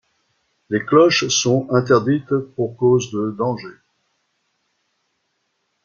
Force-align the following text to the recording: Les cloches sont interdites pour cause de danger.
Les 0.71 0.83
cloches 0.83 1.27
sont 1.27 1.67
interdites 1.69 2.35
pour 2.55 2.75
cause 2.75 3.11
de 3.11 3.35
danger. 3.37 3.67